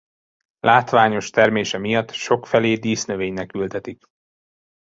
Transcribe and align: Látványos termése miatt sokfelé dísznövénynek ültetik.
Látványos 0.59 1.29
termése 1.29 1.77
miatt 1.77 2.11
sokfelé 2.11 2.73
dísznövénynek 2.73 3.53
ültetik. 3.53 4.03